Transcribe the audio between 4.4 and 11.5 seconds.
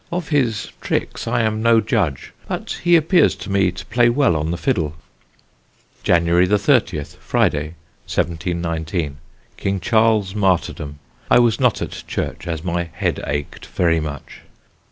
the fiddle. "January 30th (Friday), 1719. King Charles' Martyrdom. I